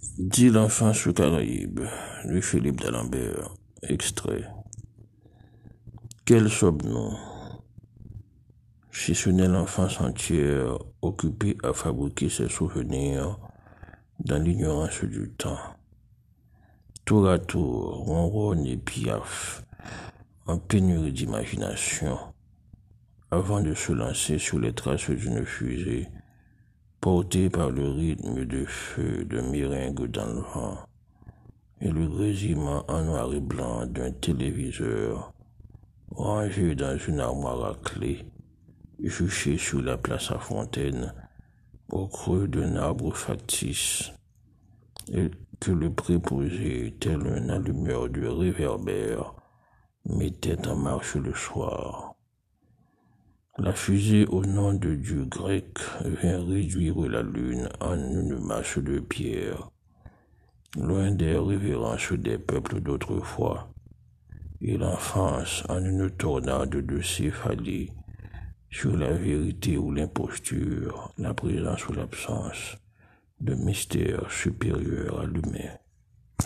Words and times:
Dit 0.00 0.50
l'enfance 0.50 1.08
aux 1.08 1.12
Caraïbes, 1.12 1.80
de 2.24 2.40
Philippe 2.40 2.80
d'Alembert, 2.80 3.54
extrait. 3.82 4.44
Quel 6.24 6.48
sommes-nous 6.48 7.16
Si 8.92 9.16
ce 9.16 9.30
n'est 9.30 9.48
l'enfance 9.48 10.00
entière 10.00 10.78
occupée 11.02 11.56
à 11.64 11.72
fabriquer 11.72 12.28
ses 12.28 12.48
souvenirs 12.48 13.40
dans 14.20 14.40
l'ignorance 14.40 15.02
du 15.02 15.30
temps. 15.30 15.58
Tour 17.04 17.28
à 17.28 17.40
tour, 17.40 18.04
ronronne 18.04 18.66
et 18.66 18.76
piaf, 18.76 19.64
en 20.46 20.58
pénurie 20.58 21.12
d'imagination, 21.12 22.18
avant 23.32 23.62
de 23.62 23.74
se 23.74 23.90
lancer 23.90 24.38
sur 24.38 24.60
les 24.60 24.72
traces 24.72 25.10
d'une 25.10 25.44
fusée 25.44 26.08
porté 27.00 27.48
par 27.48 27.70
le 27.70 27.88
rythme 27.88 28.44
de 28.44 28.64
feu 28.64 29.24
de 29.24 29.40
meringue 29.40 30.06
dans 30.06 30.26
le 30.26 30.40
vent 30.40 30.78
et 31.80 31.90
le 31.90 32.08
grésillement 32.08 32.84
en 32.88 33.04
noir 33.04 33.32
et 33.32 33.40
blanc 33.40 33.86
d'un 33.86 34.10
téléviseur 34.10 35.32
rangé 36.10 36.74
dans 36.74 36.98
une 36.98 37.20
armoire 37.20 37.64
à 37.64 37.74
clé, 37.74 38.26
juché 38.98 39.56
sur 39.56 39.80
la 39.82 39.96
place 39.96 40.30
à 40.30 40.38
Fontaine, 40.38 41.14
au 41.90 42.06
creux 42.08 42.48
d'un 42.48 42.76
arbre 42.76 43.14
factice, 43.14 44.12
et 45.12 45.30
que 45.60 45.70
le 45.70 45.92
préposé, 45.92 46.96
tel 47.00 47.26
un 47.26 47.48
allumeur 47.48 48.08
de 48.08 48.26
réverbère, 48.26 49.34
mettait 50.04 50.66
en 50.66 50.76
marche 50.76 51.16
le 51.16 51.34
soir. 51.34 52.07
La 53.60 53.72
fusée 53.72 54.24
au 54.26 54.44
nom 54.44 54.72
de 54.72 54.94
Dieu 54.94 55.24
grec 55.24 55.78
vient 56.04 56.44
réduire 56.46 57.00
la 57.08 57.22
lune 57.22 57.68
en 57.80 57.94
une 57.96 58.38
masse 58.38 58.78
de 58.78 59.00
pierre, 59.00 59.72
loin 60.76 61.10
des 61.10 61.36
révérences 61.36 62.12
des 62.12 62.38
peuples 62.38 62.80
d'autrefois, 62.80 63.68
et 64.60 64.78
l'enfance 64.78 65.64
en 65.68 65.84
une 65.84 66.08
tornade 66.08 66.70
de 66.70 67.00
céphalie 67.02 67.90
sur 68.70 68.96
la 68.96 69.10
vérité 69.12 69.76
ou 69.76 69.90
l'imposture, 69.90 71.12
la 71.18 71.34
présence 71.34 71.88
ou 71.88 71.94
l'absence 71.94 72.76
de 73.40 73.54
mystère 73.54 74.30
supérieur 74.30 75.20
à 75.20 75.26
l'humain. 75.26 75.74